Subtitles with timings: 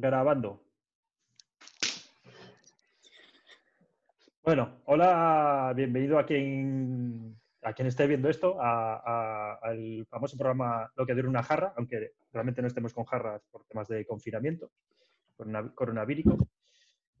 [0.00, 0.62] Grabando.
[4.44, 11.14] Bueno, hola, bienvenido a quien, a quien esté viendo esto, al famoso programa Lo que
[11.14, 14.70] dura una jarra, aunque realmente no estemos con jarras por temas de confinamiento
[15.74, 16.38] coronavírico.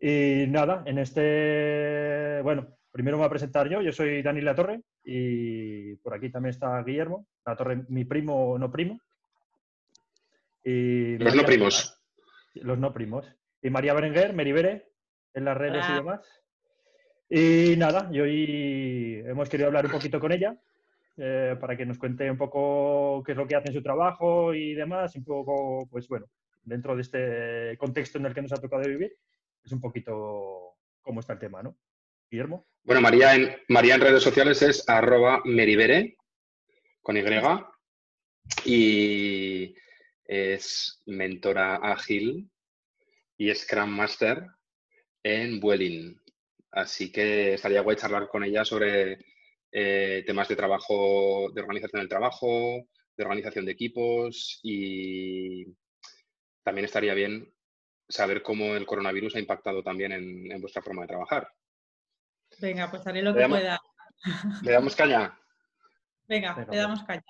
[0.00, 4.54] Y nada, en este, bueno, primero me voy a presentar yo, yo soy Dani La
[4.54, 9.00] Torre y por aquí también está Guillermo, La Torre, mi primo o no primo.
[10.62, 11.97] Y los no primos.
[12.62, 13.26] Los no primos.
[13.62, 14.88] Y María Berenguer, Meribere,
[15.34, 16.20] en las redes y demás.
[17.28, 20.58] Y nada, y hoy hemos querido hablar un poquito con ella
[21.16, 24.54] eh, para que nos cuente un poco qué es lo que hace en su trabajo
[24.54, 26.26] y demás, un poco, pues bueno,
[26.62, 29.14] dentro de este contexto en el que nos ha tocado vivir,
[29.62, 31.76] es un poquito cómo está el tema, ¿no?
[32.30, 32.66] Guillermo.
[32.82, 36.16] Bueno, María en, María en redes sociales es arroba meribere
[37.02, 37.22] con Y
[38.64, 39.74] y
[40.28, 42.50] es mentora ágil
[43.38, 44.46] y Scrum Master
[45.22, 46.20] en Vueling.
[46.70, 49.24] Así que estaría guay charlar con ella sobre
[49.72, 52.86] eh, temas de trabajo, de organización del trabajo,
[53.16, 55.64] de organización de equipos y
[56.62, 57.52] también estaría bien
[58.06, 61.48] saber cómo el coronavirus ha impactado también en, vuestra forma de trabajar.
[62.60, 63.80] Venga, pues haré lo que pueda.
[64.62, 65.38] ¿Le damos caña?
[66.26, 67.24] Venga, le damos caña.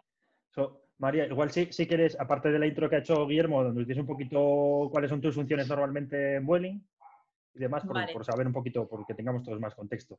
[0.98, 3.88] María, igual si, si quieres, aparte de la intro que ha hecho Guillermo, donde nos
[3.88, 6.84] dices un poquito cuáles son tus funciones normalmente en Vueling
[7.54, 10.18] y demás, por, saber un poquito, porque tengamos todos más contexto.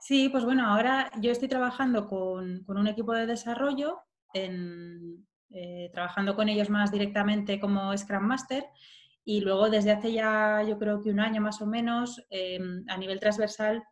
[0.00, 4.00] Sí, pues bueno, ahora yo estoy trabajando con, un equipo de desarrollo,
[4.32, 8.64] eh, trabajando con ellos más directamente como Scrum Master
[9.24, 12.96] y luego desde hace ya yo creo que un año más o menos em, a
[12.96, 13.82] nivel transversal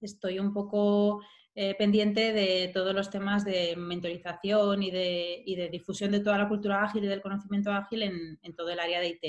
[0.00, 1.20] estoy un poco
[1.56, 6.84] eh, pendiente de todos los temas de mentorización y de, difusión de toda la cultura
[6.84, 9.20] ágil y del conocimiento ágil en, todo el área de IT,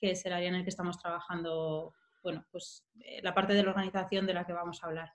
[0.00, 3.62] que es el área en el que estamos trabajando, bueno, pues eh, la parte de
[3.62, 5.12] la organización de la que vamos a hablar.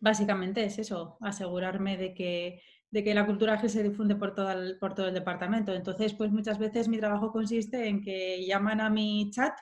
[0.00, 4.50] Básicamente es eso, asegurarme de que, de que la cultura ágil se difunde por todo,
[4.50, 5.72] el, por todo el departamento.
[5.72, 9.54] Entonces, pues muchas veces mi trabajo consiste en que llaman a mi chat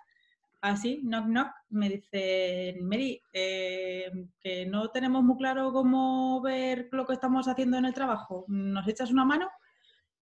[0.62, 7.04] así, knock knock, me dice, Mary, eh, que no tenemos muy claro cómo ver lo
[7.06, 8.44] que estamos haciendo en el trabajo.
[8.48, 9.50] ¿Nos echas una mano?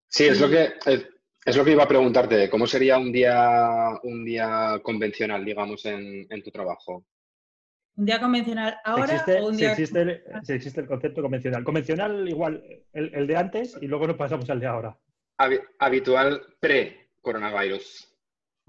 [0.09, 0.73] Sí, es lo que
[1.45, 2.51] es, lo que iba a preguntarte.
[2.51, 7.05] ¿Cómo sería un día un día convencional, digamos, en, tu trabajo?
[7.97, 9.73] ¿Un día convencional ahora o un día...
[9.73, 11.63] existe, el, existe el concepto convencional.
[11.63, 14.99] Convencional igual el, de antes y luego nos pasamos al de ahora.
[15.79, 18.10] Habitual pre-coronavirus.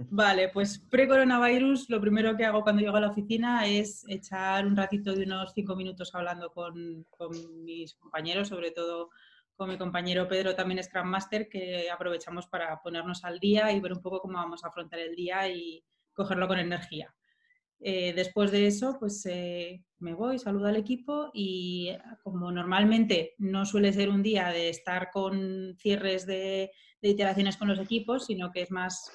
[0.09, 4.75] Vale, pues pre-coronavirus, lo primero que hago cuando llego a la oficina es echar un
[4.75, 7.05] ratito de unos cinco minutos hablando con,
[7.63, 9.09] mis compañeros, sobre todo
[9.55, 13.93] con mi compañero Pedro, también Scrum Master, que aprovechamos para ponernos al día y ver
[13.93, 17.13] un poco cómo vamos a afrontar el día y cogerlo con energía.
[17.79, 21.91] Eh, después de eso, pues eh, me voy, saludo al equipo y
[22.23, 27.79] como normalmente no suele ser un día de estar con cierres de iteraciones con los
[27.79, 29.11] equipos, sino que es más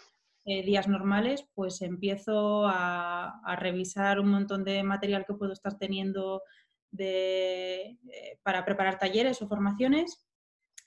[0.48, 6.40] eh, días normales, pues empiezo a, revisar un montón de material que puedo estar teniendo
[6.96, 7.98] eh,
[8.44, 10.24] para preparar talleres o formaciones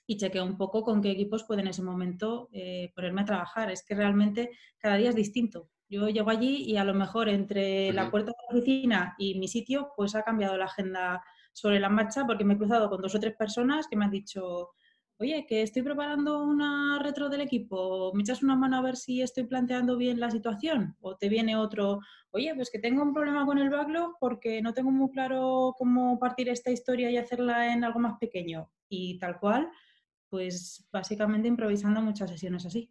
[0.06, 3.70] y chequeo un poco con qué equipos pueden en ese momento eh, ponerme a trabajar.
[3.70, 5.68] Es que realmente cada día es distinto.
[5.90, 9.46] Yo llego allí y a lo mejor entre la puerta de la oficina y mi
[9.46, 11.22] sitio, pues ha cambiado la agenda
[11.52, 14.10] sobre la marcha porque me he cruzado con dos o tres personas que me han
[14.10, 14.70] dicho,
[15.20, 19.20] oye, que estoy preparando una retro del equipo, ¿me echas una mano a ver si
[19.20, 20.96] estoy planteando bien la situación?
[21.00, 22.00] O te viene otro,
[22.30, 26.18] oye, pues que tengo un problema con el backlog porque no tengo muy claro cómo
[26.18, 28.70] partir esta historia y hacerla en algo más pequeño.
[28.88, 29.70] Y tal cual,
[30.30, 32.90] pues básicamente improvisando muchas sesiones así.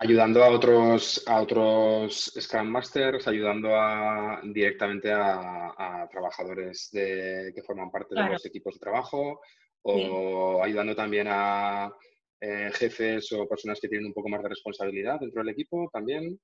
[0.00, 7.90] Ayudando a otros, a otros Scrum Masters, ayudando a, directamente a, trabajadores de, que forman
[7.90, 9.40] parte de los equipos de trabajo,
[9.82, 11.92] o ayudando también a
[12.40, 16.38] eh, jefes o personas que tienen un poco más de responsabilidad dentro del equipo también.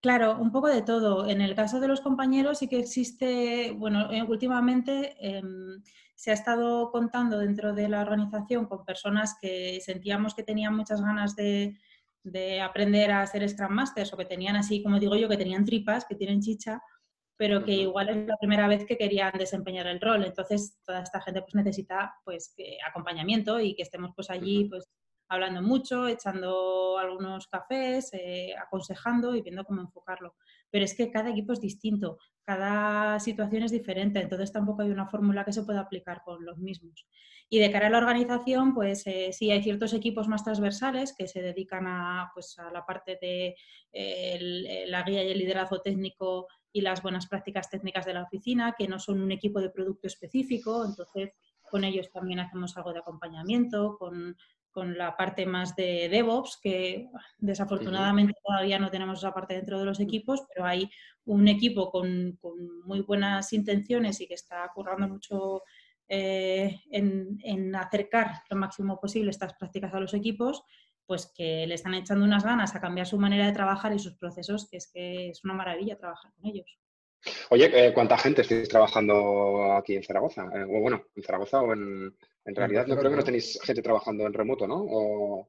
[0.00, 1.28] Claro, un poco de todo.
[1.28, 5.82] En el caso de los compañeros sí que existe, bueno, eh, últimamente em,
[6.14, 11.00] se ha estado contando dentro de la organización con personas que sentíamos que tenían muchas
[11.00, 11.78] ganas de,
[12.22, 15.64] de aprender a ser Scrum Masters o que tenían así, como digo yo, que tenían
[15.64, 16.82] tripas, que tienen chicha
[17.36, 20.24] pero que igual es la primera vez que querían desempeñar el rol.
[20.24, 22.54] Entonces, toda esta gente pues necesita pues
[22.86, 24.88] acompañamiento y que estemos pues allí pues
[25.28, 30.34] hablando mucho, echando algunos cafés, eh, aconsejando y viendo cómo enfocarlo.
[30.70, 35.08] Pero es que cada equipo es distinto, cada situación es diferente, entonces tampoco hay una
[35.08, 37.06] fórmula que se pueda aplicar con los mismos.
[37.48, 41.28] Y de cara a la organización, pues eh, sí hay ciertos equipos más transversales que
[41.28, 43.54] se dedican a, pues, a la parte de
[43.92, 48.74] eh, la guía y el liderazgo técnico y las buenas prácticas técnicas de la oficina,
[48.76, 51.30] que no son un equipo de producto específico, entonces
[51.62, 54.36] con ellos también hacemos algo de acompañamiento, con,
[54.72, 59.84] con la parte más de DevOps, que desafortunadamente todavía no tenemos esa parte dentro de
[59.84, 60.90] los equipos, pero hay
[61.26, 65.62] un equipo con, con muy buenas intenciones y que está currando mucho
[66.08, 70.64] eh, en, en, acercar lo máximo posible estas prácticas a los equipos,
[71.06, 74.16] pues que le están echando unas ganas a cambiar su manera de trabajar y sus
[74.16, 76.78] procesos, que es que es una maravilla trabajar con ellos.
[77.50, 80.44] Oye, eh, ¿cuánta gente estáis trabajando aquí en Zaragoza?
[80.54, 82.14] Eh, o bueno, en Zaragoza o en,
[82.44, 85.48] en realidad no creo que no tenéis gente trabajando en remoto, ¿no?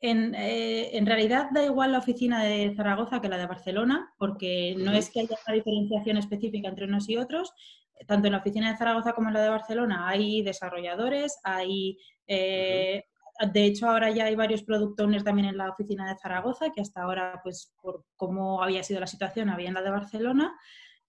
[0.00, 4.92] En, en, realidad da igual la oficina de Zaragoza que la de Barcelona, porque no
[4.92, 7.52] es que haya una diferenciación específica entre unos y otros,
[8.08, 11.98] tanto en la oficina de Zaragoza como en la de Barcelona hay desarrolladores, hay...
[12.26, 13.04] Eh,
[13.50, 16.80] de hecho, ahora ya hay varios product owners también en la oficina de Zaragoza, que
[16.80, 20.54] hasta ahora, pues por cómo había sido la situación, había en la de Barcelona,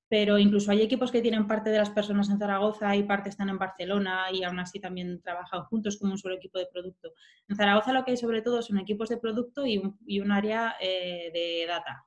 [0.08, 3.50] pero incluso hay equipos que tienen parte de las personas en Zaragoza y parte están
[3.50, 7.14] en Barcelona y aún así también trabajan juntos como un solo equipo de producto.
[7.48, 11.32] En Zaragoza lo que hay sobre todo son equipos de producto y un, área eh,
[11.34, 12.06] de data.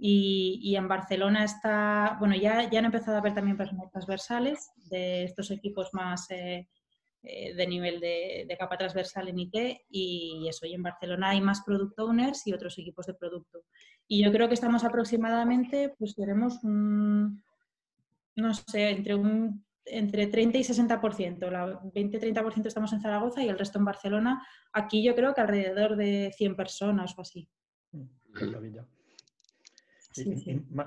[0.00, 5.24] Y, en Barcelona está, bueno, ya, ya han empezado a haber también personas transversales de
[5.24, 6.68] estos equipos más eh,
[7.22, 9.54] eh, de nivel de, capa transversal en IT
[9.90, 13.64] y eso, y en Barcelona hay más product owners y otros equipos de producto.
[14.06, 17.42] Y yo creo que estamos aproximadamente, pues tenemos un,
[18.36, 23.58] no sé, entre un entre 30 y 60%, la 20-30% estamos en Zaragoza y el
[23.58, 24.46] resto en Barcelona.
[24.72, 27.48] Aquí yo creo que alrededor de 100 personas o así.
[27.92, 28.04] Mm,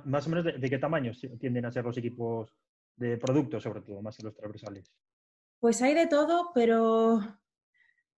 [0.06, 2.54] más o menos de, qué tamaño tienden a ser los equipos
[2.96, 4.92] de producto, sobre todo, más que los transversales.
[5.62, 7.22] Pues hay de todo, pero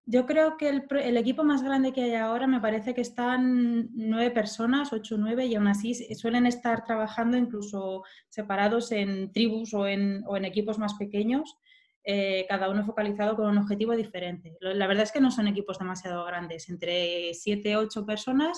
[0.05, 4.31] yo creo que el, equipo más grande que hay ahora me parece que están nueve
[4.31, 9.85] personas, ocho o nueve, y aún así suelen estar trabajando incluso separados en tribus o
[9.85, 11.57] en, equipos más pequeños,
[12.05, 14.57] eh, cada uno focalizado con un objetivo diferente.
[14.61, 18.57] La verdad es que no son equipos demasiado grandes, entre siete, ocho personas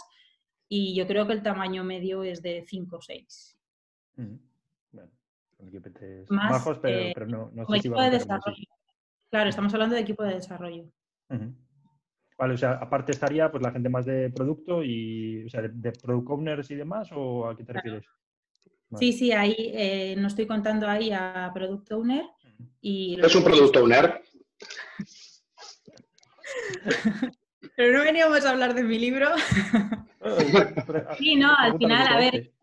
[0.69, 3.57] y yo creo que el tamaño medio es de 5 o 6.
[4.15, 4.39] Bueno,
[5.59, 5.91] equipos
[6.29, 8.63] bajos, pero, eh, no, no sé si de desarrollo.
[9.29, 10.85] Claro, estamos hablando de equipo de desarrollo.
[12.37, 15.91] Vale, o sea, aparte estaría pues la gente más de producto y, o sea, de,
[15.91, 18.05] product owners y demás, ¿o a qué te refieres?
[18.99, 22.25] Sí, sí, ahí eh, no estoy contando ahí a product owner.
[22.81, 24.21] Y ¿Es un product owner?
[27.75, 29.27] Pero no veníamos a hablar de mi libro.
[31.17, 32.54] sí, no, al final, a ver.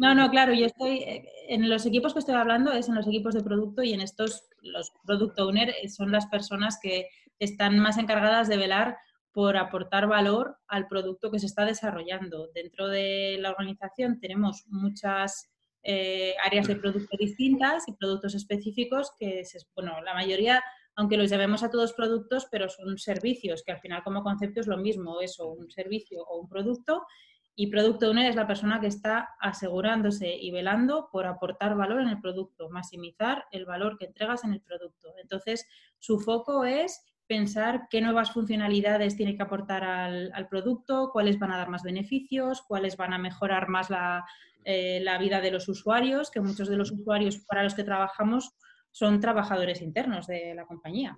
[0.00, 3.06] No, no, claro, yo estoy, eh, en los equipos que estoy hablando es en los
[3.06, 7.08] equipos de producto y en estos, los product owner eh, son las personas que
[7.38, 8.96] están más encargadas de velar
[9.30, 12.48] por aportar valor al producto que se está desarrollando.
[12.54, 15.50] Dentro de la organización tenemos muchas
[15.82, 19.42] eh, áreas de producto distintas y productos específicos que,
[19.74, 20.62] bueno, la mayoría
[20.96, 24.66] aunque los llamemos a todos productos, pero son servicios, que al final como concepto es
[24.66, 27.06] lo mismo, eso, un servicio o un producto.
[27.54, 32.08] Y Product Owner es la persona que está asegurándose y velando por aportar valor en
[32.08, 35.14] el producto, maximizar el valor que entregas en el producto.
[35.20, 35.66] Entonces,
[35.98, 41.58] su foco es pensar qué nuevas funcionalidades tiene que aportar al, producto, cuáles van a
[41.58, 44.24] dar más beneficios, cuáles van a mejorar más la,
[44.64, 48.56] eh, la vida de los usuarios, que muchos de los usuarios para los que trabajamos
[48.90, 51.16] son trabajadores internos de la compañía.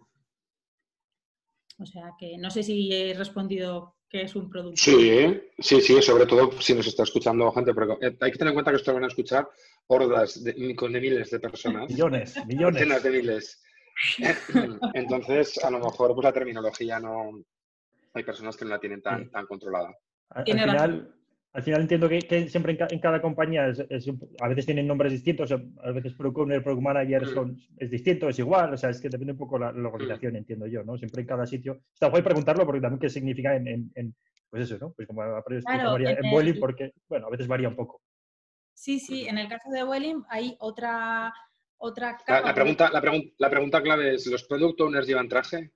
[1.79, 4.77] O sea que no sé si he respondido que es un producto.
[4.77, 8.49] Sí, sí, sí, sobre todo si nos está escuchando gente, pero eh, hay que tener
[8.49, 9.49] en cuenta que esto van a escuchar
[9.87, 11.89] hordas de, de miles de personas.
[11.89, 13.03] Millones, millones.
[13.03, 13.63] de miles.
[14.95, 17.43] Entonces, a lo mejor pues la terminología no...
[18.13, 19.97] Hay personas que no la tienen tan, tan controlada.
[20.29, 21.15] Al, final,
[21.55, 23.65] al final entiendo que, siempre en, cada compañía
[24.41, 27.57] a veces tienen nombres distintos, a veces Product Owner, Product Manager mm.
[27.77, 30.37] es distinto, es igual, o sea, es que depende un poco la, la organización, mm.
[30.37, 30.97] entiendo yo, ¿no?
[30.97, 31.83] Siempre en cada sitio.
[31.93, 34.15] Está guay preguntarlo porque también qué significa en,
[34.49, 34.93] pues eso, ¿no?
[34.93, 38.01] Pues como en, Welling, porque, bueno, a veces varía un poco.
[38.73, 41.35] Sí, sí, en el caso de Welling hay otra,
[41.77, 43.03] otra La, pregunta, la,
[43.39, 45.73] la pregunta clave es, ¿los Product Owners llevan traje?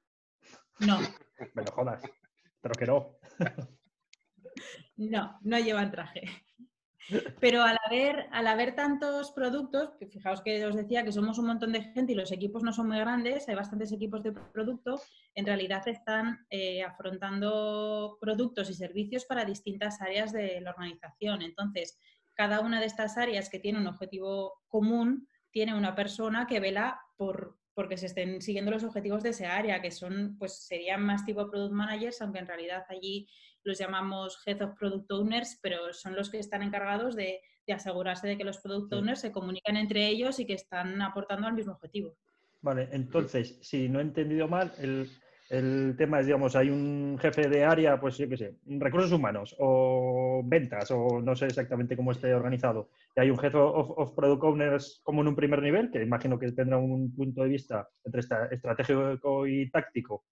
[0.81, 0.99] No.
[1.55, 2.03] Me lo jodas,
[2.63, 3.19] pero que no.
[4.97, 6.23] No, no llevan traje.
[7.41, 11.73] Pero al haber, al haber tantos productos, fijaos que os decía que somos un montón
[11.73, 15.01] de gente y los equipos no son muy grandes, hay bastantes equipos de producto,
[15.35, 21.43] en realidad están eh, afrontando productos y servicios para distintas áreas de la organización.
[21.43, 21.99] Entonces,
[22.35, 27.01] cada una de estas áreas que tiene un objetivo común tiene una persona que vela
[27.17, 31.27] por porque se estén siguiendo los objetivos de esa área, que son, pues serían más
[31.27, 33.29] tipo product managers, aunque en realidad allí
[33.67, 38.39] los llamamos Head of Product Owners, pero son los que están encargados de, asegurarse de
[38.39, 42.17] que los Product Owners se comunican entre ellos y que están aportando al mismo objetivo.
[42.63, 47.65] Vale, entonces, si no he entendido mal, el, tema es, digamos, hay un jefe de
[47.65, 52.33] área, pues yo qué sé, recursos humanos o ventas o no sé exactamente cómo esté
[52.35, 52.91] organizado.
[53.17, 56.53] Y hay un jefe of, product owners como en un primer nivel, que imagino que
[56.53, 60.25] tendrá un punto de vista entre estratégico y táctico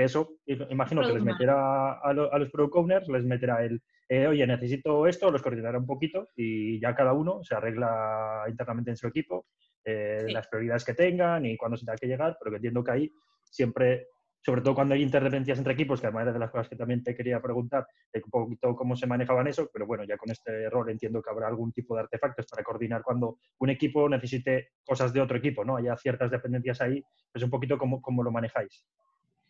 [0.00, 4.46] que eso, imagino que les meterá a, los product owners, les meterá el, eh, oye,
[4.46, 9.06] necesito esto, los coordinará un poquito y ya cada uno se arregla internamente en su
[9.06, 9.46] equipo
[9.84, 12.90] eh, las prioridades que tengan y cuándo se tenga que llegar, pero que entiendo que
[12.90, 13.12] ahí
[13.44, 14.06] siempre,
[14.40, 17.04] sobre todo cuando hay interdependencias entre equipos, que además era de las cosas que también
[17.04, 20.70] te quería preguntar, de un poquito cómo se manejaban eso, pero bueno, ya con este
[20.70, 25.12] rol entiendo que habrá algún tipo de artefactos para coordinar cuando un equipo necesite cosas
[25.12, 25.76] de otro equipo, ¿no?
[25.76, 28.86] Haya ciertas dependencias ahí, pues un poquito cómo, cómo lo manejáis.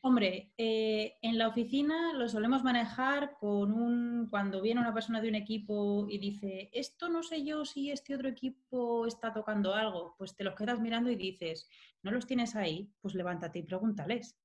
[0.03, 5.29] Hombre, eh, en la oficina lo solemos manejar con un, cuando viene una persona de
[5.29, 10.15] un equipo y dice, esto no sé yo si este otro equipo está tocando algo,
[10.17, 11.69] pues te los quedas mirando y dices,
[12.03, 14.39] no los tienes ahí, pues levántate y pregúntales.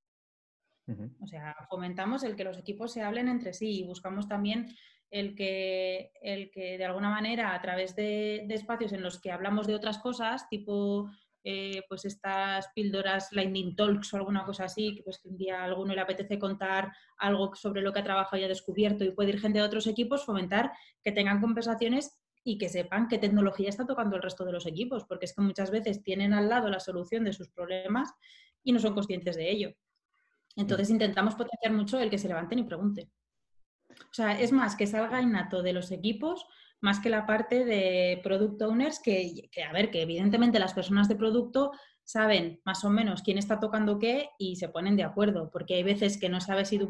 [1.22, 4.68] O sea, fomentamos el que los equipos se hablen entre sí y buscamos también
[5.10, 9.68] el que, el que de alguna manera a través de espacios en los que hablamos
[9.68, 11.10] de otras cosas, tipo
[11.48, 15.62] eh, pues estas píldoras Lightning Talks o alguna cosa así, que pues que un día
[15.62, 19.12] a alguno le apetece contar algo sobre lo que ha trabajado y ha descubierto y
[19.12, 20.72] puede ir gente de otros equipos, fomentar
[21.04, 25.06] que tengan conversaciones y que sepan qué tecnología está tocando el resto de los equipos,
[25.06, 28.12] porque es que muchas veces tienen al lado la solución de sus problemas
[28.64, 29.76] y no son conscientes de ello.
[30.56, 33.12] Entonces intentamos potenciar mucho el que se levanten y pregunten.
[33.92, 36.48] O sea, es más que salga innato de los equipos
[36.86, 41.16] más que la parte de product owners, que, a ver, que evidentemente las personas de
[41.16, 41.72] producto
[42.04, 45.84] saben más o menos quién está tocando qué y se ponen de acuerdo, porque hay
[45.84, 46.88] veces que no sabes si tú,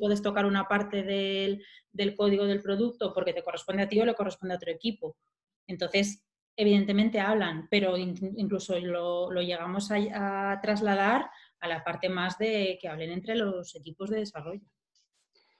[0.00, 1.62] puedes tocar una parte del,
[2.16, 5.16] código del producto porque te corresponde a ti o le corresponde a otro equipo.
[5.68, 6.26] Entonces,
[6.56, 11.30] evidentemente hablan, pero incluso lo, llegamos a, trasladar
[11.60, 14.66] a la parte más de que hablen entre los equipos de desarrollo.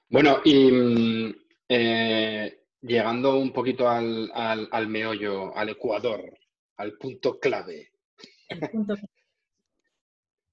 [0.08, 1.34] Bueno, y mm,
[1.68, 6.38] eh, llegando un poquito al, al, meollo, al ecuador,
[6.76, 7.92] al punto clave.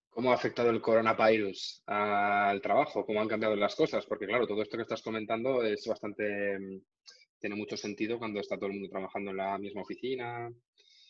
[0.09, 3.05] ¿Cómo ha afectado el coronavirus al trabajo?
[3.05, 4.05] ¿Cómo han cambiado las cosas?
[4.05, 6.57] Porque claro, todo esto que estás comentando es bastante,
[7.37, 10.49] tiene mucho sentido cuando está todo el mundo trabajando en la misma oficina.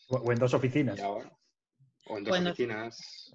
[0.09, 0.99] O en dos oficinas.
[1.03, 3.31] o en dos oficinas.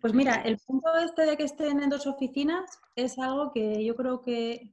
[0.00, 3.96] Pues mira, el punto este de que estén en dos oficinas es algo que yo
[3.96, 4.70] creo que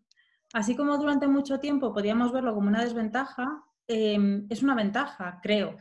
[0.54, 5.78] así como durante mucho tiempo podíamos verlo como una desventaja, em, es una ventaja, creo.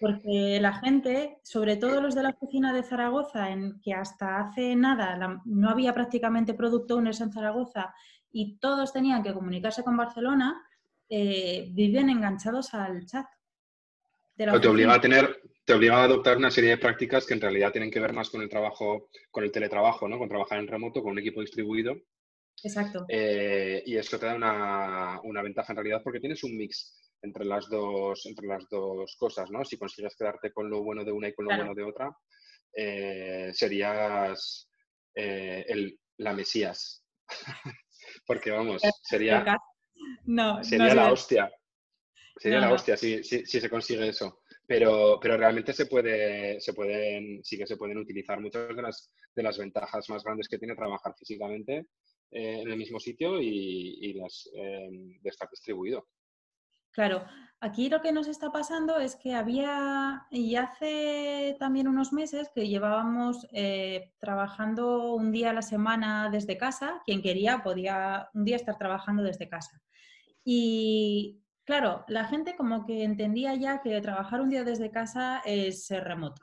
[0.00, 4.74] Porque la gente, sobre todo los de la oficina de Zaragoza, en que hasta hace
[4.74, 7.94] nada no había prácticamente product owners en Zaragoza
[8.32, 10.62] y todos tenían que comunicarse con Barcelona,
[11.08, 13.26] eh, viven enganchados al chat.
[14.36, 17.72] te obliga a tener, te obliga a adoptar una serie de prácticas que en realidad
[17.72, 20.18] tienen que ver más con el trabajo, con el teletrabajo, ¿no?
[20.18, 21.94] Con trabajar en remoto, con un equipo distribuido
[22.62, 23.04] Exacto.
[23.08, 27.68] Eh, y esto te da una, ventaja en realidad porque tienes un mix entre las
[27.68, 29.64] dos, entre las dos cosas, ¿no?
[29.64, 32.10] Si consigues quedarte con lo bueno de una y con lo bueno de otra,
[32.74, 34.68] eh, serías
[35.14, 37.04] eh, el, la Mesías.
[38.26, 39.44] porque vamos, sería,
[40.24, 41.50] no, sería la hostia.
[42.36, 44.40] Sería la hostia si, si, se consigue eso.
[44.66, 49.12] Pero, pero realmente se puede, se pueden, sí que se pueden utilizar muchas de las,
[49.34, 51.86] de las ventajas más grandes que tiene trabajar físicamente
[52.30, 56.06] eh, en el mismo sitio y, las, em, de estar distribuido.
[56.92, 57.24] Claro,
[57.60, 62.68] aquí lo que nos está pasando es que había, y hace también unos meses que
[62.68, 68.56] llevábamos eh, trabajando un día a la semana desde casa, quien quería podía un día
[68.56, 69.80] estar trabajando desde casa.
[70.44, 75.88] Y claro, la gente como que entendía ya que trabajar un día desde casa es
[75.90, 76.42] remoto.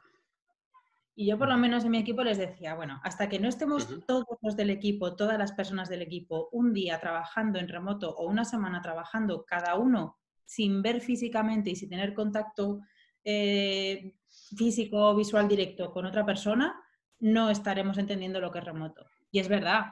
[1.20, 3.88] Y yo por lo menos en mi equipo les decía, bueno, hasta que no estemos
[4.06, 8.28] todos los del equipo, todas las personas del equipo, un día trabajando en remoto o
[8.28, 12.82] una semana trabajando cada uno sin ver físicamente y sin tener contacto
[13.24, 14.14] eh,
[14.56, 16.80] físico o visual directo con otra persona,
[17.18, 19.08] no estaremos entendiendo lo que es remoto.
[19.32, 19.86] Y es verdad.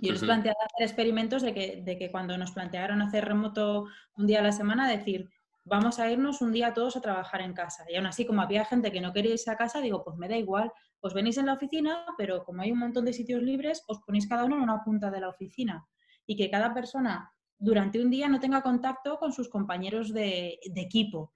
[0.00, 3.86] Yo les planteaba hacer experimentos de que, de que cuando nos plantearon hacer remoto
[4.16, 5.30] un día a la semana, decir,
[5.68, 7.84] vamos a irnos un día todos a trabajar en casa.
[7.88, 10.28] Y aún así, como había gente que no quería irse a casa, digo, pues me
[10.28, 13.84] da igual, os venís en la oficina, pero como hay un montón de sitios libres,
[13.86, 15.86] os ponéis cada uno en una punta de la oficina.
[16.26, 21.32] Y que cada persona durante un día no tenga contacto con sus compañeros de, equipo.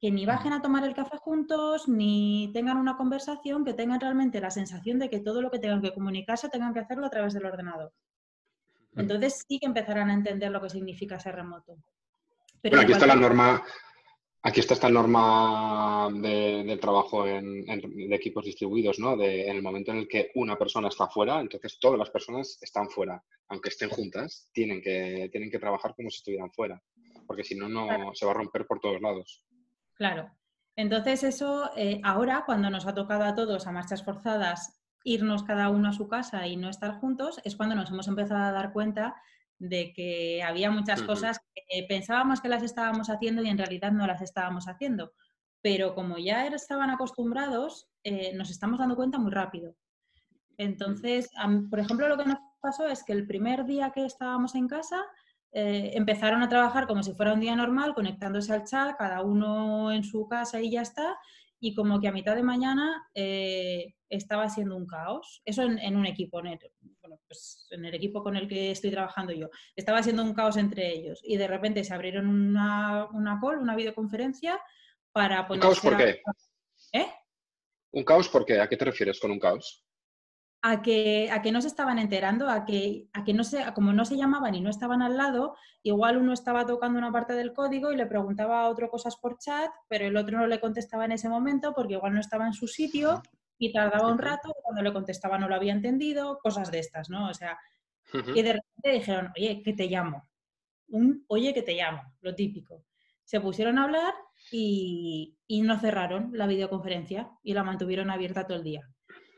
[0.00, 4.40] Que ni bajen a tomar el café juntos, ni tengan una conversación, que tengan realmente
[4.40, 7.34] la sensación de que todo lo que tengan que comunicarse tengan que hacerlo a través
[7.34, 7.92] del ordenador.
[8.96, 11.76] Entonces sí que empezarán a entender lo que significa ser remoto.
[12.62, 13.62] Pero aquí está la norma,
[14.42, 19.16] aquí está esta norma de, trabajo en, de equipos distribuidos, ¿no?
[19.16, 22.58] De, en el momento en el que una persona está fuera, entonces todas las personas
[22.60, 26.82] están fuera, aunque estén juntas, tienen que, tienen que trabajar como si estuvieran fuera,
[27.26, 29.44] porque si no, no se va a romper por todos lados.
[29.94, 30.30] Claro.
[30.76, 35.70] Entonces eso, eh, ahora cuando nos ha tocado a todos a marchas forzadas irnos cada
[35.70, 38.72] uno a su casa y no estar juntos, es cuando nos hemos empezado a dar
[38.72, 39.16] cuenta
[39.60, 44.06] de que había muchas cosas que pensábamos que las estábamos haciendo y en realidad no
[44.06, 45.12] las estábamos haciendo.
[45.60, 49.76] Pero como ya estaban acostumbrados, eh, nos estamos dando cuenta muy rápido.
[50.56, 51.30] Entonces,
[51.70, 55.04] por ejemplo, lo que nos pasó es que el primer día que estábamos en casa,
[55.52, 59.92] eh, empezaron a trabajar como si fuera un día normal, conectándose al chat, cada uno
[59.92, 61.18] en su casa y ya está
[61.60, 65.42] y como que a mitad de mañana eh, estaba siendo un caos.
[65.44, 66.58] Eso en, un equipo, en el,
[67.00, 69.50] bueno, pues en el equipo con el que estoy trabajando yo.
[69.76, 73.76] Estaba siendo un caos entre ellos y de repente se abrieron una, una call, una
[73.76, 74.60] videoconferencia
[75.12, 75.64] para poner...
[75.64, 76.22] ¿Un caos por qué?
[76.92, 77.06] ¿Eh?
[77.92, 78.60] ¿Un caos por qué?
[78.60, 79.84] ¿A qué te refieres con un caos?
[80.62, 83.92] A que, a que no se estaban enterando, a que, a que no se, como
[83.92, 87.52] no se llamaban y no estaban al lado, igual uno estaba tocando una parte del
[87.54, 91.06] código y le preguntaba a otro cosas por chat, pero el otro no le contestaba
[91.06, 93.22] en ese momento porque igual no estaba en su sitio
[93.58, 97.28] y tardaba un rato, cuando le contestaba no lo había entendido, cosas de estas, ¿no?
[97.28, 97.58] O sea,
[98.12, 100.28] y de repente dijeron, oye, que te llamo.
[100.88, 102.84] Un, oye, que te llamo, lo típico.
[103.24, 104.14] Se pusieron a hablar
[104.50, 108.90] y, y no cerraron la videoconferencia y la mantuvieron abierta todo el día.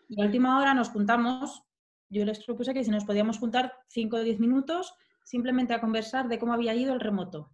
[0.08, 1.62] Y a última hora nos juntamos,
[2.08, 4.94] yo les propuse que si nos podíamos juntar 5 o 10 minutos
[5.24, 7.50] simplemente a conversar de cómo había ido el remoto.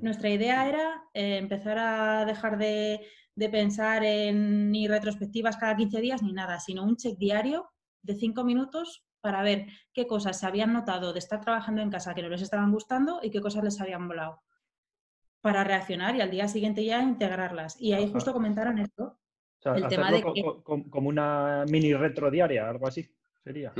[0.00, 3.00] Nuestra idea era eh, empezar a dejar de,
[3.50, 7.70] pensar en ni retrospectivas cada 15 días ni nada, sino un check diario
[8.02, 12.14] de 5 minutos para ver qué cosas se habían notado de estar trabajando en casa
[12.14, 14.42] que no les estaban gustando y qué cosas les habían volado.
[15.40, 17.80] Para reaccionar y al día siguiente ya integrarlas.
[17.80, 19.18] Y ahí justo comentaron esto,
[19.64, 23.08] el tema de como una mini retro diaria, algo así
[23.42, 23.72] sería.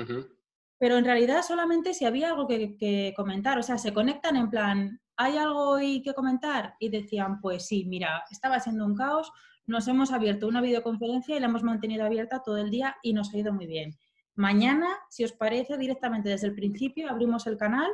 [0.79, 5.01] Pero en realidad solamente si había algo que, comentar, o sea, se conectan en plan,
[5.16, 6.75] ¿hay algo hoy que comentar?
[6.79, 9.33] Y decían, pues sí, mira, estaba siendo un caos,
[9.66, 13.33] nos hemos abierto una videoconferencia y la hemos mantenido abierta todo el día y nos
[13.33, 13.97] ha ido muy bien.
[14.35, 17.90] Mañana, si os parece, directamente desde el principio abrimos el canal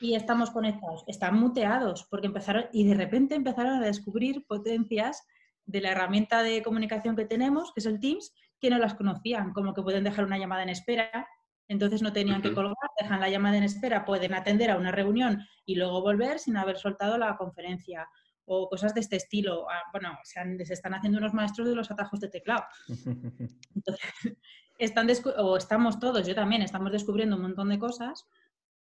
[0.00, 1.04] y estamos conectados.
[1.06, 5.26] Están muteados porque empezaron y de repente empezaron a descubrir potencias
[5.66, 9.52] de la herramienta de comunicación que tenemos, que es el Teams, que no las conocían,
[9.52, 11.28] como que pueden dejar una llamada en espera,
[11.68, 15.46] entonces no tenían que colgar, dejan la llamada en espera, pueden atender a una reunión
[15.64, 18.06] y luego volver sin haber soltado la conferencia
[18.44, 19.66] o cosas de este estilo.
[19.70, 22.64] Ah, bueno, se, se, están haciendo unos maestros de los atajos de teclado.
[23.74, 24.04] Entonces,
[24.78, 28.26] están o estamos todos, yo también, estamos descubriendo un montón de cosas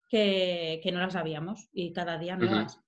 [0.09, 2.82] que, no las sabíamos y cada día nuevas.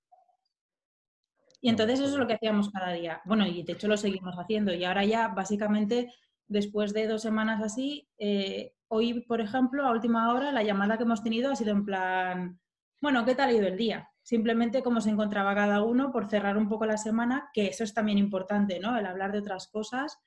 [1.60, 3.20] Y entonces eso es lo que hacíamos cada día.
[3.24, 4.72] Bueno, y de hecho lo seguimos haciendo.
[4.74, 6.12] Y ahora ya, básicamente,
[6.46, 11.04] después de dos semanas así, eh, hoy, por ejemplo, a última hora, la llamada que
[11.04, 12.60] hemos tenido ha sido en plan,
[13.00, 14.10] bueno, ¿qué tal ha ido el día?
[14.22, 17.94] Simplemente cómo se encontraba cada uno por cerrar un poco la semana, que eso es
[17.94, 18.96] también importante, ¿no?
[18.98, 20.18] El hablar de otras cosas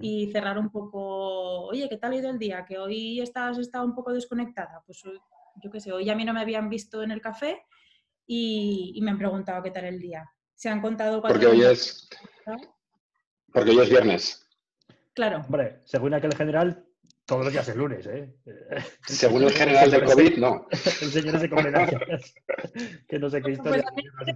[0.00, 2.64] y cerrar un poco, oye, ¿qué tal ha ido el día?
[2.64, 4.82] Que hoy estás estado un poco desconectada.
[4.86, 7.62] Pues yo qué sé, hoy a mí no me habían visto en el café
[8.26, 10.30] y me han preguntado qué tal el día
[10.62, 12.08] se han contado Porque hoy es.
[13.52, 14.48] Porque hoy es viernes.
[15.12, 15.38] Claro.
[15.40, 16.86] Hombre, según aquel general,
[17.26, 18.32] todos los días es lunes, ¿eh?
[19.08, 20.68] Según el general del COVID, no.
[20.70, 22.00] el señor se convenancia.
[23.08, 23.82] que no sé qué historia.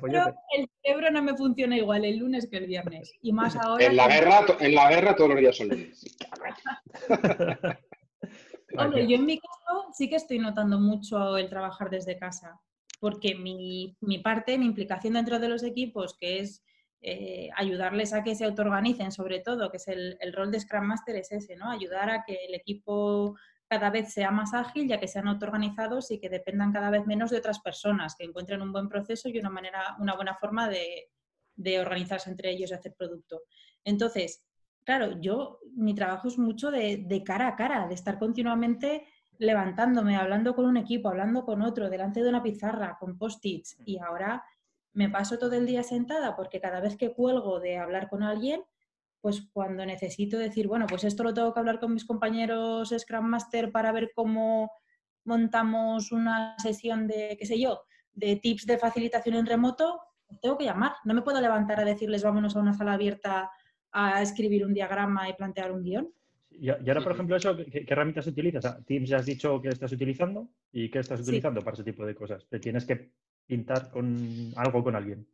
[0.00, 0.14] Pues
[0.56, 3.12] el cerebro no me funciona igual el lunes que el viernes.
[3.22, 3.84] Y más ahora.
[3.84, 6.16] En la, guerra, en la guerra todos los días son lunes.
[8.76, 12.60] Hombre, yo en mi caso sí que estoy notando mucho el trabajar desde casa
[12.98, 16.64] porque mi, parte, mi implicación dentro de los equipos, que es
[17.02, 21.16] eh, ayudarles a que se autoorganicen, sobre todo, que es el, rol de Scrum Master,
[21.16, 21.70] es ese, ¿no?
[21.70, 23.36] Ayudar a que el equipo
[23.68, 27.30] cada vez sea más ágil, ya que sean autoorganizados y que dependan cada vez menos
[27.30, 31.10] de otras personas, que encuentren un buen proceso y una, manera, una buena forma de,
[31.80, 33.42] organizarse entre ellos y hacer producto.
[33.84, 34.44] Entonces,
[34.84, 39.04] claro, yo, mi trabajo es mucho de, de cara a cara, de estar continuamente
[39.38, 43.76] levantándome, hablando con un equipo, hablando con otro, delante de una pizarra, con post-its.
[43.84, 44.44] Y ahora
[44.92, 48.62] me paso todo el día sentada porque cada vez que cuelgo de hablar con alguien,
[49.20, 53.26] pues cuando necesito decir, bueno, pues esto lo tengo que hablar con mis compañeros Scrum
[53.26, 54.70] Master para ver cómo
[55.24, 57.82] montamos una sesión de, qué sé yo,
[58.14, 60.92] de tips de facilitación en remoto, pues tengo que llamar.
[61.04, 63.50] No me puedo levantar a decirles vámonos a una sala abierta
[63.92, 66.12] a escribir un diagrama y plantear un guion.
[66.58, 68.84] Y, ahora, por ejemplo, eso, ¿qué, herramientas utilizas?
[68.84, 72.14] Teams ya has dicho que estás utilizando y qué estás utilizando para ese tipo de
[72.14, 72.46] cosas.
[72.48, 73.10] ¿Te tienes que
[73.46, 75.26] pintar con algo con alguien?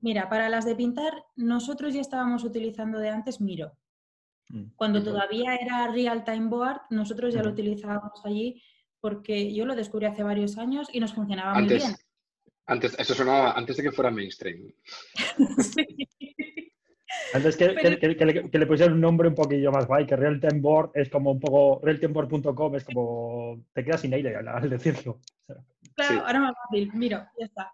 [0.00, 3.72] Mira, para las de pintar, nosotros ya estábamos utilizando de antes Miro.
[4.48, 8.62] Mm, Cuando todavía era Real Time Board, nosotros ya lo utilizábamos allí
[9.00, 11.94] porque yo lo descubrí hace varios años y nos funcionaba muy bien.
[12.66, 14.72] Antes, eso sonaba antes de que fuera mainstream.
[17.32, 21.08] Antes que, le, pusieran un nombre un poquillo más guay, que Real Time Board es
[21.08, 25.20] como un poco, realtimeboard.com es como, te quedas sin aire al, decirlo.
[25.94, 27.72] Claro, ahora más fácil, miro, ya está.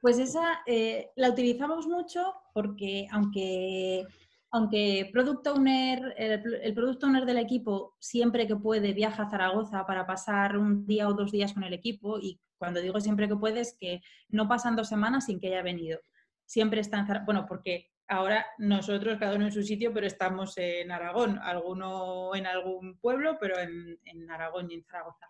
[0.00, 4.06] Pues esa eh, la utilizamos mucho porque aunque,
[4.50, 9.84] aunque Product Owner, el, el, Product Owner del equipo siempre que puede viaja a Zaragoza
[9.86, 13.36] para pasar un día o dos días con el equipo y cuando digo siempre que
[13.36, 15.98] puede es que no pasan dos semanas sin que haya venido.
[16.46, 20.56] Siempre está en Zaragoza, bueno, porque ahora nosotros cada uno en su sitio, pero estamos
[20.58, 25.28] en Aragón, alguno en algún pueblo, pero en, en Aragón y en Zaragoza.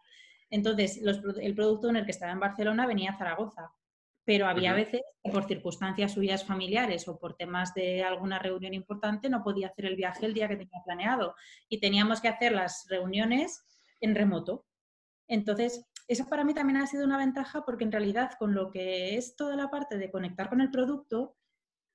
[0.51, 1.01] Entonces,
[1.41, 3.71] el Product Owner que estaba en Barcelona venía a Zaragoza
[4.29, 9.31] pero había veces que por circunstancias suyas familiares o por temas de alguna reunión importante
[9.31, 11.35] no podía hacer el viaje el día que tenía planeado
[11.67, 13.65] y teníamos que hacer las reuniones
[14.03, 14.67] en remoto.
[15.29, 19.17] Entonces, eso para mí también ha sido una ventaja porque en realidad con lo que
[19.17, 21.39] es toda la parte de conectar con el producto,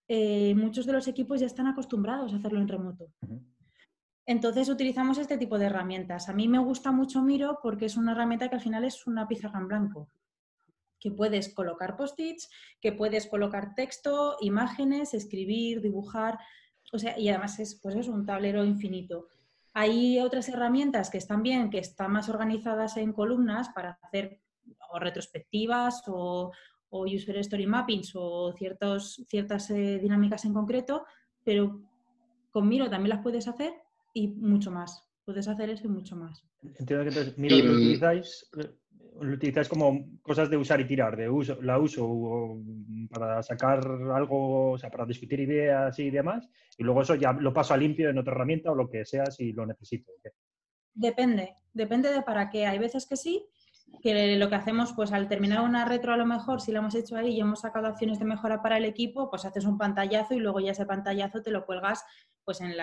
[0.07, 3.11] eh, muchos de los equipos ya están acostumbrados a hacerlo en remoto.
[4.25, 6.29] Entonces utilizamos este tipo de herramientas.
[6.29, 9.27] A mí me gusta mucho Miro porque es una herramienta que al final es una
[9.27, 10.09] pizarra en blanco
[11.03, 16.39] que puedes colocar post-its, que puedes colocar texto, imágenes, escribir, dibujar,
[16.93, 19.27] o sea, y además es, pues es un tablero infinito.
[19.73, 24.39] Hay otras herramientas que están bien, que están más organizadas en columnas para hacer
[24.91, 26.53] o retrospectivas o,
[27.01, 31.05] user story mappings o ciertos, ciertas eh, dinámicas en concreto,
[31.43, 31.81] pero
[32.51, 33.73] con Miro también las puedes hacer
[34.13, 35.03] y mucho más.
[35.25, 36.45] Puedes hacer eso y mucho más.
[36.61, 38.49] Entiendo que entonces Miro lo utilizáis
[39.21, 42.59] lo utilizáis como cosas de usar y tirar, de uso, la uso
[43.09, 43.79] para sacar
[44.13, 47.77] algo, o sea, para discutir ideas y demás, y luego eso ya lo paso a
[47.77, 50.11] limpio en otra herramienta o lo que sea si lo necesito.
[50.93, 52.65] Depende, depende de para qué.
[52.65, 53.45] Hay veces que sí,
[54.01, 56.95] que lo que hacemos, pues al terminar una retro a lo mejor, si la hemos
[56.95, 60.33] hecho ahí y hemos sacado acciones de mejora para el equipo, pues haces un pantallazo
[60.33, 62.03] y luego ya ese pantallazo te lo cuelgas
[62.43, 62.77] pues en, en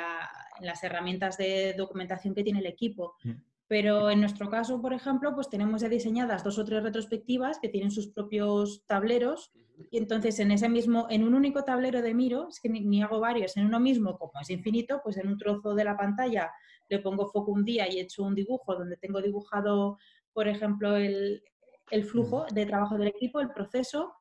[0.66, 3.14] las herramientas de documentación que tiene el equipo.
[3.24, 3.32] Mm.
[3.66, 7.68] Pero en nuestro caso, por ejemplo, pues tenemos ya diseñadas dos o tres retrospectivas que
[7.68, 9.52] tienen sus propios tableros
[9.90, 13.20] y entonces en ese mismo, en un único tablero de Miro, es que ni, hago
[13.20, 16.50] varios, en uno mismo, como es infinito, pues en un trozo de la pantalla
[16.88, 19.98] le pongo foco un día y he hecho un dibujo donde tengo dibujado,
[20.32, 21.42] por ejemplo, el,
[21.90, 24.14] el flujo de trabajo del equipo, el proceso,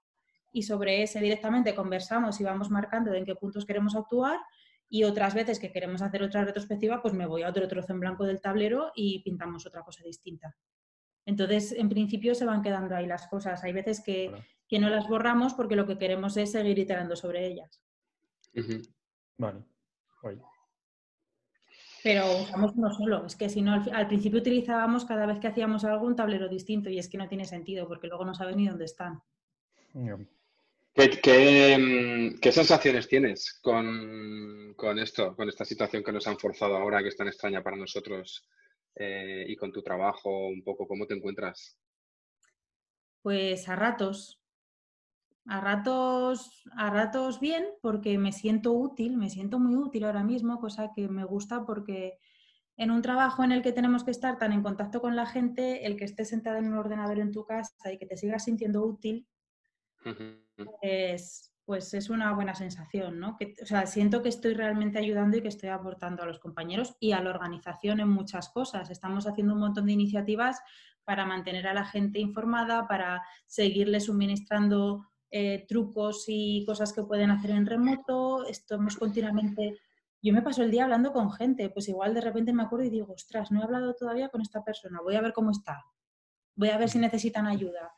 [0.52, 4.40] y sobre ese directamente conversamos y vamos marcando en qué puntos queremos actuar
[4.90, 8.00] y otras veces que queremos hacer otra retrospectiva, pues me voy a otro trozo en
[8.00, 10.56] blanco del tablero y pintamos otra cosa distinta.
[11.26, 13.64] Entonces, en principio se van quedando ahí las cosas.
[13.64, 14.32] Hay veces que,
[14.80, 17.84] no las borramos porque lo que queremos es seguir iterando sobre ellas.
[19.38, 19.64] Vale.
[22.04, 23.26] Pero usamos uno solo.
[23.26, 26.90] Es que si no, al, principio utilizábamos cada vez que hacíamos algo un tablero distinto
[26.90, 29.22] y es que no tiene sentido porque luego no sabes ni dónde están.
[29.94, 30.24] Mm,
[30.94, 37.18] ¿Qué, sensaciones tienes con, esto, con esta situación que nos han forzado ahora, que es
[37.18, 38.48] tan extraña para nosotros,
[38.96, 41.78] eh, y con tu trabajo, un poco, cómo te encuentras?
[43.22, 44.39] Pues a ratos,
[45.50, 50.60] a ratos, a ratos bien, porque me siento útil, me siento muy útil ahora mismo,
[50.60, 52.20] cosa que me gusta porque
[52.78, 55.88] en un trabajo en el que tenemos que estar tan en contacto con la gente,
[55.88, 58.86] el que estés sentada en un ordenador en tu casa y que te sigas sintiendo
[58.86, 59.28] útil,
[60.80, 63.36] pues, pues es una buena sensación, ¿no?
[63.36, 66.96] Que, o sea, siento que estoy realmente ayudando y que estoy aportando a los compañeros
[67.00, 68.92] y a la organización en muchas cosas.
[68.92, 70.62] Estamos haciendo un montón de iniciativas
[71.04, 77.32] para mantener a la gente informada, para seguirle suministrando eh, trucos y cosas que pueden
[77.32, 78.46] hacer en remoto.
[78.46, 79.80] Estamos continuamente...
[80.22, 82.90] Yo me paso el día hablando con gente, pues igual de repente me acuerdo y
[82.90, 85.86] digo, ostras, no he hablado todavía con esta persona, voy a ver cómo está,
[86.56, 87.94] voy a ver si necesitan ayuda.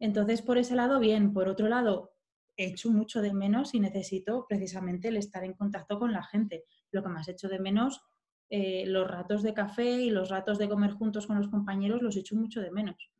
[0.00, 1.32] Entonces, por ese lado, bien.
[1.32, 2.14] Por otro lado,
[2.56, 6.64] he hecho mucho de menos y necesito precisamente el estar en contacto con la gente.
[6.90, 8.02] Lo que más he hecho de menos,
[8.50, 12.16] eh, los ratos de café y los ratos de comer juntos con los compañeros, los
[12.16, 13.12] he hecho mucho de menos.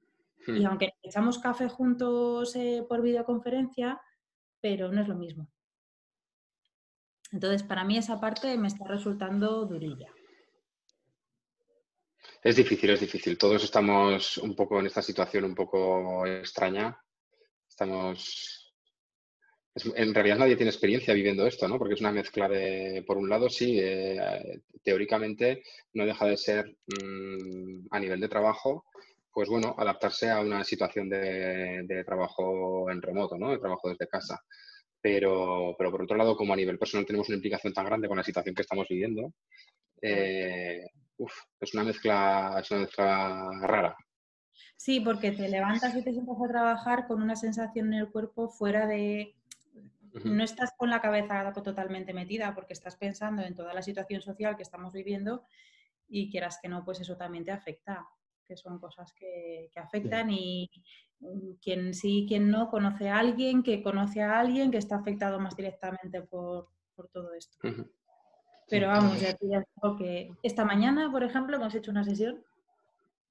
[0.47, 0.67] Y hmm.
[0.67, 4.01] aunque echamos café juntos eh, por videoconferencia,
[4.61, 5.49] pero no es lo mismo.
[7.31, 10.13] Entonces, para mí esa parte me está resultando durilla.
[12.43, 13.39] Es difícil, es difícil.
[13.39, 16.99] Todos estamos un poco en esta situación un poco extraña.
[17.69, 18.63] Estamos
[19.75, 21.79] en realidad nadie tiene experiencia viviendo esto, ¿no?
[21.79, 25.63] Porque es una mezcla de, por un lado, sí, eh, teóricamente
[25.95, 28.85] no deja de ser mm, a nivel de trabajo,
[29.33, 33.51] pues bueno, adaptarse a una situación de, trabajo en remoto, ¿no?
[33.51, 34.41] De trabajo desde casa.
[35.01, 38.17] Pero, pero por otro lado, como a nivel personal tenemos una implicación tan grande con
[38.17, 39.33] la situación que estamos viviendo,
[40.01, 40.85] eh,
[41.61, 43.97] es una mezcla, es una mezcla rara.
[44.77, 48.49] Sí, porque te levantas y te sientas a trabajar con una sensación en el cuerpo
[48.49, 49.35] fuera de
[50.25, 54.57] no estás con la cabeza totalmente metida porque estás pensando en toda la situación social
[54.57, 55.45] que estamos viviendo
[56.09, 58.07] y quieras que no, pues eso también te afecta,
[58.47, 60.71] que son cosas que, afectan y
[61.21, 65.41] mm, quien sí, quien no, conoce a alguien que conoce a alguien que está afectado
[65.41, 66.69] más directamente por,
[67.13, 67.59] todo esto.
[68.69, 72.45] Pero vamos, ya te digo que esta mañana, por ejemplo, hemos hecho una sesión,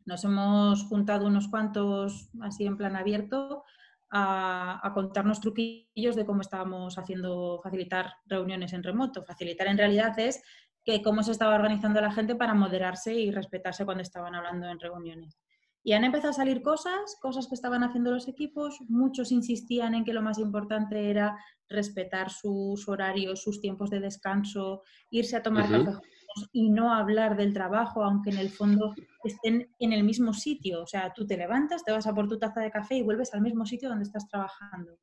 [0.05, 3.63] nos hemos juntado unos cuantos así en plan abierto
[4.11, 9.23] a, contarnos truquillos de cómo estábamos haciendo facilitar reuniones en remoto.
[9.23, 10.43] Facilitar en realidad es
[10.83, 14.79] que cómo se estaba organizando la gente para moderarse y respetarse cuando estaban hablando en
[14.79, 15.37] reuniones.
[15.83, 18.79] Y han empezado a salir cosas, cosas que estaban haciendo los equipos.
[18.87, 21.35] Muchos insistían en que lo más importante era
[21.67, 26.07] respetar sus horarios, sus tiempos de descanso, irse a tomar café
[26.51, 30.83] y no hablar del trabajo, aunque en el fondo estén en el mismo sitio.
[30.83, 33.33] O sea, tú te levantas, te vas a por tu taza de café y vuelves
[33.33, 34.99] al mismo sitio donde estás trabajando.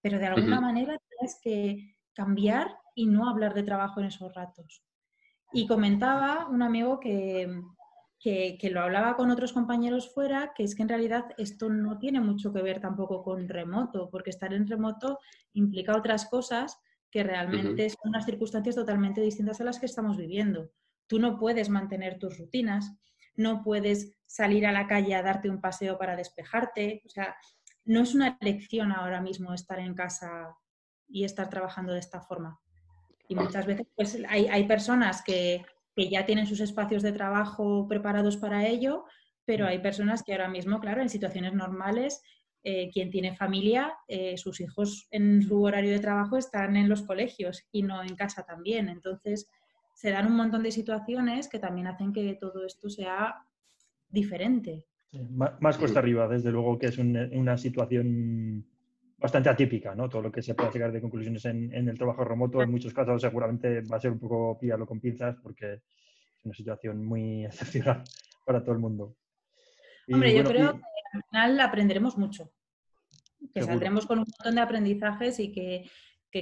[0.00, 4.82] Pero de alguna manera tienes que cambiar y no hablar de trabajo en esos ratos.
[5.52, 7.62] Y comentaba un amigo que,
[8.18, 11.98] que, que, lo hablaba con otros compañeros fuera, que es que en realidad esto no
[11.98, 15.18] tiene mucho que ver tampoco con remoto, porque estar en remoto
[15.52, 16.80] implica otras cosas
[17.12, 20.70] que realmente son unas circunstancias totalmente distintas a las que estamos viviendo.
[21.06, 22.96] Tú no puedes mantener tus rutinas,
[23.36, 27.02] no puedes salir a la calle a darte un paseo para despejarte.
[27.04, 27.36] O sea,
[27.84, 30.56] no es una elección ahora mismo estar en casa
[31.06, 32.61] y estar trabajando de esta forma.
[33.32, 35.64] Y muchas veces pues, hay, hay personas que,
[35.96, 39.04] que, ya tienen sus espacios de trabajo preparados para ello,
[39.46, 42.22] pero hay personas que ahora mismo, claro, en situaciones normales
[42.64, 47.02] eh, quien tiene familia, eh, sus hijos en su horario de trabajo están en los
[47.02, 48.88] colegios y no en casa también.
[48.88, 49.48] Entonces,
[49.94, 53.34] se dan un montón de situaciones que también hacen que todo esto sea
[54.08, 54.84] diferente.
[55.30, 58.64] más, cuesta arriba, desde luego que es una situación
[59.22, 60.08] bastante atípica, ¿no?
[60.08, 63.22] Todo lo que se puede sacar de conclusiones en, el trabajo remoto, en muchos casos
[63.22, 68.02] seguramente va a ser un poco pillarlo con pinzas porque es una situación muy excepcional
[68.44, 69.16] para todo el mundo.
[70.12, 70.82] Hombre, yo creo que
[71.14, 72.50] al final aprenderemos mucho.
[73.54, 75.88] Que saldremos con un montón de aprendizajes y que,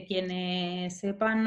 [0.07, 1.45] quienes sepan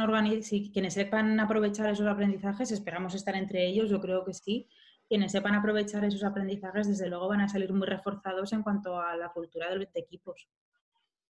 [0.73, 4.67] quienes sepan aprovechar esos aprendizajes, esperamos estar entre ellos, yo creo que sí.
[5.07, 9.15] Quienes sepan aprovechar esos aprendizajes, desde luego van a salir muy reforzados en cuanto a
[9.15, 10.47] la cultura de los equipos.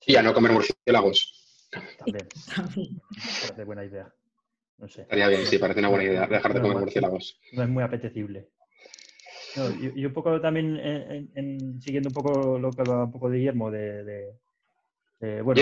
[0.01, 1.69] Sí, a no comer murciélagos.
[1.99, 2.29] También.
[3.43, 4.13] Parece buena idea.
[4.79, 5.03] No sé.
[5.03, 7.39] Estaría bien, sí, parece una buena idea dejar de comer murciélagos.
[7.53, 8.49] No es muy apetecible
[9.95, 10.77] y, un poco también
[11.35, 14.33] en, siguiendo un poco lo que hablaba un poco de Guillermo, de,
[15.43, 15.61] bueno,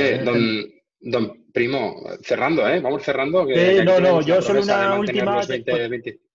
[1.00, 2.80] don, Primo, cerrando, ¿eh?
[2.80, 3.46] Vamos cerrando.
[3.84, 5.40] no, no, yo solo una última...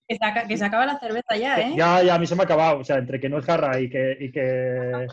[0.06, 1.72] Que se, acaba la cerveza ya, ¿eh?
[1.76, 2.80] Ya, ya, a mí se me ha acabado.
[2.80, 5.06] O sea, entre que no es jarra y que, y que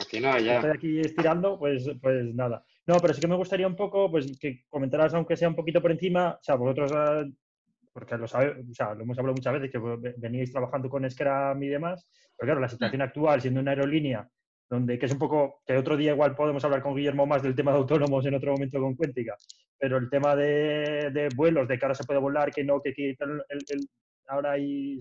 [0.00, 0.56] aquí no, ya.
[0.56, 2.64] estoy aquí estirando, pues, pues nada.
[2.86, 5.80] No, pero sí que me gustaría un poco pues, que comentaras, aunque sea un poquito
[5.82, 7.24] por encima, o sea, vosotros ah,
[7.98, 9.78] porque lo, sabe, o sea, lo hemos hablado muchas veces, que
[10.18, 12.06] veníais trabajando con Scrum y demás,
[12.36, 14.28] pero claro, la situación actual, siendo una aerolínea,
[14.70, 17.54] donde, que es un poco, que otro día igual podemos hablar con Guillermo más del
[17.54, 19.36] tema de autónomos en otro momento con Cuéntica,
[19.78, 23.16] pero el tema de, vuelos, de que ahora se puede volar, que no, que,
[24.28, 24.98] ahora hay,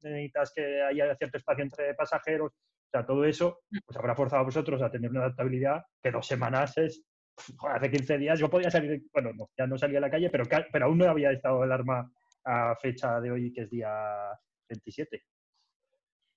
[0.00, 2.52] necesitas que haya cierto espacio entre pasajeros,
[2.88, 6.26] o sea, todo eso, pues habrá forzado a vosotros a tener una adaptabilidad que dos
[6.26, 7.04] semanas es,
[7.68, 10.44] hace 15 días yo podía salir, bueno, no, ya no salía a la calle, pero,
[10.72, 12.10] pero aún no había estado el arma
[12.44, 13.90] a fecha de hoy, que es día
[14.70, 15.22] 27.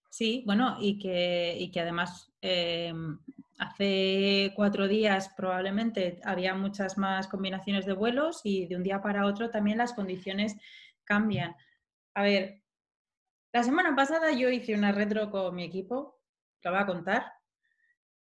[0.10, 3.18] Sí, bueno, y que, que además em,
[3.60, 9.26] hace cuatro días probablemente había muchas más combinaciones de vuelos y de un día para
[9.26, 10.58] otro también las condiciones
[11.06, 11.56] cambian.
[12.14, 12.62] A ver,
[13.54, 16.21] la semana pasada yo hice una retro con mi equipo,
[16.64, 17.34] lo voy a contar,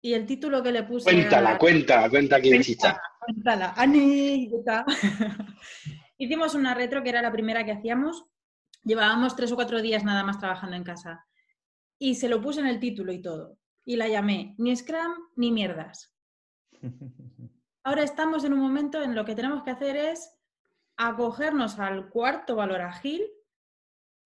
[0.02, 1.04] y el título que le puse...
[1.04, 3.00] Cuéntala, cuenta, cuenta aquí chicha.
[3.20, 4.84] Cuéntala, anécdota.
[6.18, 8.26] Hicimos una retro que era la primera que hacíamos.
[8.84, 11.28] Llevábamos tres o cuatro días nada más trabajando en casa.
[12.00, 13.60] Y se lo puse en el título y todo.
[13.86, 16.16] Y la llamé ni Scrum ni mierdas.
[17.84, 20.36] ahora estamos en un momento en lo que tenemos que hacer es
[20.98, 23.24] acogernos al cuarto valor ágil,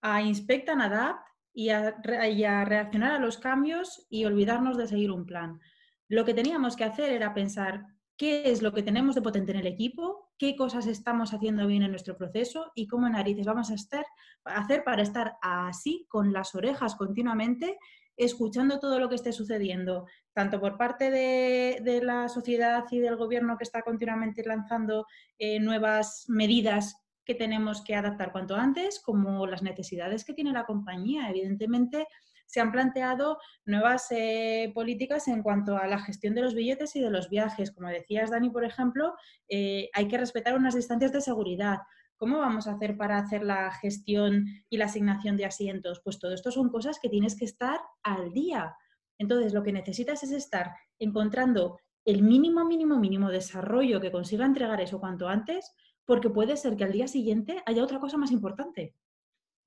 [0.01, 5.25] a Inspect and Adapt y a, reaccionar a los cambios y olvidarnos de seguir un
[5.25, 5.61] plan.
[6.09, 7.85] Lo que teníamos que hacer era pensar
[8.17, 11.81] qué es lo que tenemos de potente en el equipo, qué cosas estamos haciendo bien
[11.81, 14.05] en nuestro proceso y cómo narices vamos a estar,
[14.43, 17.77] hacer para estar así, con las orejas continuamente,
[18.17, 23.57] escuchando todo lo que esté sucediendo, tanto por parte de, la sociedad y del gobierno
[23.57, 25.05] que está continuamente lanzando
[25.37, 30.65] eh, nuevas medidas que tenemos que adaptar cuanto antes, como las necesidades que tiene la
[30.65, 31.29] compañía.
[31.29, 32.07] Evidentemente,
[32.45, 37.01] se han planteado nuevas eh, políticas en cuanto a la gestión de los billetes y
[37.01, 37.71] de los viajes.
[37.71, 39.15] Como decías, Dani, por ejemplo,
[39.49, 41.79] eh, hay que respetar unas distancias de seguridad.
[42.17, 46.01] ¿Cómo vamos a hacer para hacer la gestión y la asignación de asientos?
[46.03, 48.75] Pues todo esto son cosas que tienes que estar al día.
[49.17, 54.79] Entonces, lo que necesitas es estar encontrando el mínimo, mínimo, mínimo desarrollo que consiga entregar
[54.79, 55.73] eso cuanto antes
[56.05, 58.95] porque puede ser que al día siguiente haya otra cosa más importante.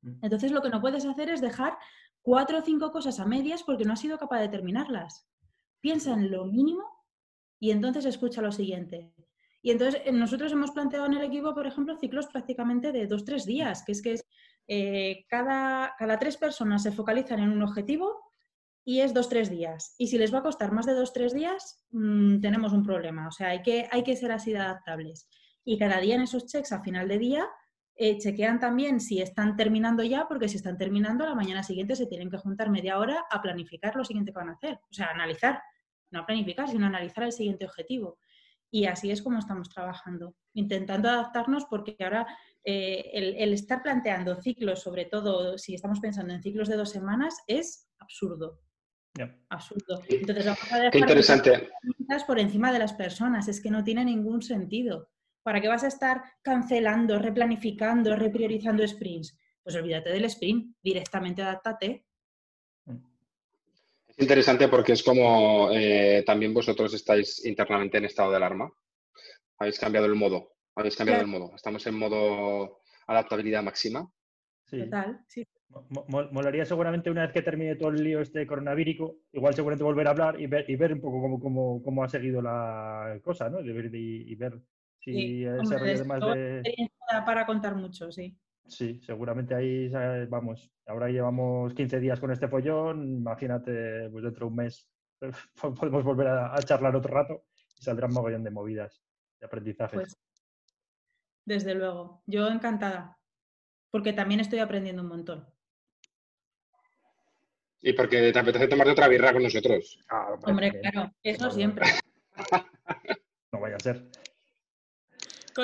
[0.03, 0.19] Mm.
[0.23, 1.77] Entonces lo que no puedes hacer es dejar
[2.23, 5.29] cuatro o cinco cosas a medias porque no has sido capaz de terminarlas.
[5.81, 6.85] Piensa en lo mínimo
[7.59, 9.13] y entonces escucha lo siguiente.
[9.63, 13.25] Y entonces eh, nosotros hemos planteado en el equipo, por ejemplo, ciclos prácticamente de dos,
[13.25, 14.25] tres días, que es que es,
[14.69, 18.33] eh, cada, cada tres personas se focalizan en un objetivo
[18.85, 19.95] y es dos, tres días.
[19.99, 23.27] Y si les va a costar más de dos, tres días, mm, tenemos un problema.
[23.27, 25.29] O sea, hay que, hay que ser así de adaptables
[25.69, 27.47] y cada día en esos checks a final de día
[27.95, 32.07] eh, chequean también si están terminando ya, porque si están terminando, la mañana siguiente se
[32.07, 34.81] tienen que juntar media hora a planificar lo siguiente que van a hacer.
[34.91, 35.61] O sea, analizar,
[36.11, 38.19] no planificar, sino analizar el siguiente objetivo.
[38.71, 42.27] Y así es como estamos trabajando, intentando adaptarnos porque ahora
[42.65, 47.37] eh, el, estar planteando ciclos, sobre todo si estamos pensando en ciclos de dos semanas,
[47.47, 48.63] es absurdo.
[49.51, 50.01] Absurdo.
[50.09, 51.69] Entonces vamos a dejar Qué interesante.
[52.27, 55.11] por encima de las personas, es que no tiene ningún sentido.
[55.49, 59.35] ¿Para qué vas a estar cancelando, replanificando, repriorizando sprints?
[59.63, 62.05] Pues olvídate del sprint, directamente adáptate.
[64.09, 68.71] Es interesante porque es como eh, también vosotros estáis internamente en estado de alarma.
[69.59, 71.55] Habéis cambiado el modo, habéis cambiado el modo.
[71.55, 74.07] Estamos en modo adaptabilidad máxima.
[74.67, 74.81] Sí.
[74.81, 75.47] Total, sí.
[76.31, 80.11] Molaría seguramente una vez que termine todo el lío este coronavírico, igual seguramente volver a
[80.11, 83.61] hablar y ver, y ver un poco cómo, cómo, ha seguido la cosa, ¿no?
[83.61, 84.61] y ver
[85.13, 85.47] Sí,
[87.25, 88.37] para contar mucho, sí.
[88.67, 89.89] Sí, seguramente ahí,
[90.29, 94.87] vamos, ahora llevamos 15 días con este follón, imagínate, pues dentro de un mes
[95.81, 97.47] podemos volver a, charlar otro rato
[97.79, 99.03] y saldrán mogollón de movidas,
[99.41, 99.95] de aprendizajes.
[99.95, 100.19] Pues,
[101.47, 103.19] desde luego, yo encantada,
[103.91, 105.49] porque también estoy aprendiendo un montón.
[107.81, 109.99] Y porque te apetece tomarte otra birra con nosotros.
[110.11, 111.87] Ah, hombre, claro, eso siempre.
[113.53, 114.11] no vaya a ser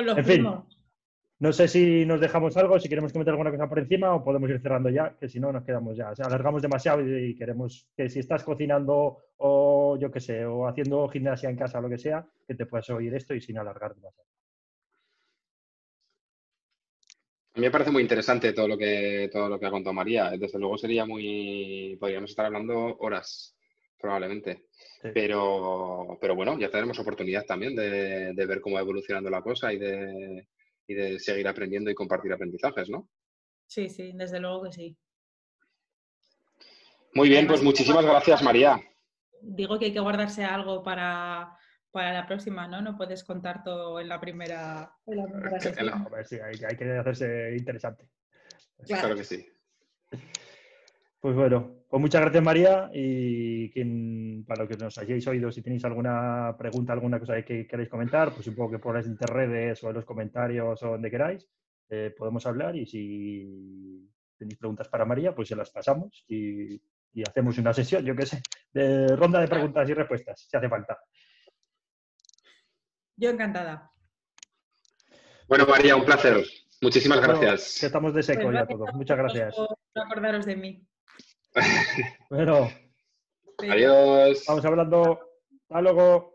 [0.01, 0.47] en fin,
[1.41, 4.49] no sé si nos dejamos algo, si queremos comentar alguna cosa por encima o podemos
[4.51, 6.11] ir cerrando ya, que si no nos quedamos ya.
[6.11, 10.67] O sea, alargamos demasiado y, queremos que si estás cocinando o yo qué sé, o
[10.67, 13.59] haciendo gimnasia en casa o lo que sea, que te puedas oír esto y sin
[13.59, 14.29] alargar demasiado.
[17.57, 20.31] A mí me parece muy interesante todo lo que todo lo que ha contado María.
[20.31, 21.97] Desde luego sería muy.
[22.01, 23.57] Podríamos estar hablando horas,
[24.05, 24.67] probablemente.
[25.15, 29.79] Pero, pero bueno, ya tenemos oportunidad también de, ver cómo va evolucionando la cosa y
[29.79, 30.47] de,
[30.87, 33.09] y de seguir aprendiendo y compartir aprendizajes, ¿no?
[33.67, 34.97] Sí, sí, desde luego que sí.
[37.15, 38.79] Muy bien, pues muchísimas gracias, María.
[39.41, 41.57] Digo que hay que guardarse algo para,
[41.95, 42.83] la próxima, ¿no?
[42.83, 44.95] No puedes contar todo en la primera,
[45.61, 46.07] sesión.
[46.25, 48.07] sí, hay, hay, que hacerse interesante.
[48.87, 49.47] claro que sí.
[51.21, 55.63] Pues bueno, pues muchas gracias María y quien, para lo que nos hayáis oído, si
[55.63, 59.81] tenéis alguna pregunta, alguna cosa que queráis comentar, pues un poco que por las interredes
[59.85, 61.49] o en los comentarios o donde queráis,
[61.89, 66.83] eh, podemos hablar y si tenéis preguntas para María, pues se las pasamos y,
[67.29, 70.99] hacemos una sesión, yo qué sé, de ronda de preguntas y respuestas, si hace falta.
[73.15, 73.93] Yo encantada.
[75.47, 76.45] Bueno, María, un placer.
[76.83, 77.85] Muchísimas gracias.
[77.85, 78.93] estamos de seco pues ya todos.
[78.95, 79.55] Muchas gracias.
[79.55, 80.89] Por acordaros de mí.
[82.31, 82.71] bueno.
[83.59, 84.45] Adiós.
[84.47, 85.21] Vamos hablando.
[85.69, 86.34] Hasta luego.